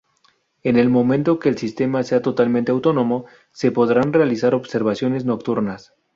En 0.63 0.77
el 0.77 0.89
momento 0.89 1.37
que 1.37 1.47
el 1.47 1.59
sistema 1.59 2.01
sea 2.01 2.23
totalmente 2.23 2.71
autónomo, 2.71 3.25
se 3.51 3.71
podrán 3.71 4.11
realizar 4.13 4.55
observaciones 4.55 5.25
nocturnas. 5.25 5.93